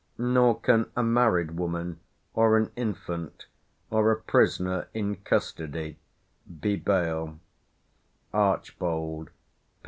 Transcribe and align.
Nor 0.17 0.59
can 0.59 0.89
a 0.95 1.03
married 1.03 1.51
woman, 1.59 1.99
or 2.33 2.57
an 2.57 2.71
infant, 2.75 3.45
or 3.91 4.09
a 4.11 4.19
prisoner 4.19 4.87
in 4.95 5.17
custody, 5.17 5.99
be 6.59 6.75
bail" 6.75 7.37
(Archbold, 8.33 9.27
p. 9.27 9.33